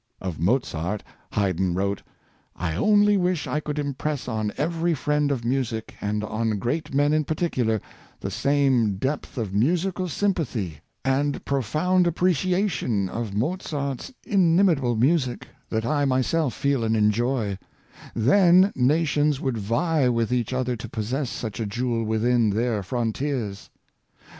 [0.19, 1.03] Of Mozart,
[1.33, 2.01] Haydn wrote:
[2.55, 7.13] "I only wish I could impress on every friend of music, and on great men
[7.13, 7.79] in particular,
[8.19, 15.85] the same depth of musical sympathy, and profound appreciation of Mozart's inim itable music, that
[15.85, 17.59] I myself feel and enjoy;
[18.15, 23.69] then nations would vie with each other to possess such a jewel within their frontiers.